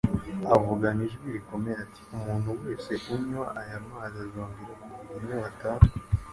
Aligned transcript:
avugana 0.55 1.01
ijwi 1.07 1.27
rikomeye 1.35 1.77
ati: 1.85 2.01
"Umuntu 2.17 2.49
wese 2.61 2.91
unywa 3.15 3.45
aya 3.61 3.77
mazi 3.89 4.17
azongera 4.25 4.73
kugira 5.09 5.33
inyota; 5.37 5.69